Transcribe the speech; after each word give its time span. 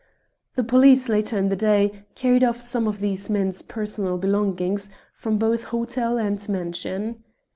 "The 0.55 0.63
police, 0.63 1.09
later 1.09 1.37
in 1.37 1.49
the 1.49 1.55
day, 1.55 2.03
carried 2.15 2.43
off 2.43 2.57
some 2.57 2.87
of 2.87 3.01
these 3.01 3.29
men's 3.29 3.61
personal 3.61 4.17
belongings, 4.17 4.89
from 5.13 5.37
both 5.37 5.65
hotel 5.65 6.17
and 6.17 6.49
mansion. 6.49 7.23